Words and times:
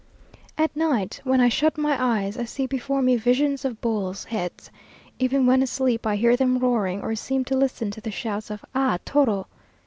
At 0.57 0.75
night, 0.75 1.21
when 1.25 1.39
I 1.39 1.47
shut 1.49 1.77
my 1.77 1.95
eyes, 2.03 2.35
I 2.35 2.43
see 2.43 2.65
before 2.65 3.03
me 3.03 3.17
visions 3.17 3.63
of 3.63 3.79
bulls' 3.81 4.23
heads. 4.23 4.71
Even 5.19 5.45
when 5.45 5.61
asleep 5.61 6.07
I 6.07 6.15
hear 6.15 6.35
them 6.35 6.57
roaring, 6.57 7.03
or 7.03 7.13
seem 7.13 7.45
to 7.45 7.55
listen 7.55 7.91
to 7.91 8.01
the 8.01 8.09
shouts 8.09 8.49
of 8.49 8.65
"_Ah 8.75 8.97
toro! 9.05 9.45